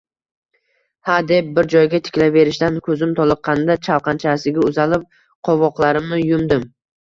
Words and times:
Hadeb 1.09 1.51
bir 1.59 1.67
joyga 1.73 1.99
tikilaverishdan 2.07 2.79
ko‘zim 2.87 3.11
toliqqanida, 3.19 3.77
chalqanchasiga 3.91 4.65
uzalib, 4.71 5.05
qovoqlarimni 5.51 6.21
yumdim 6.23 6.67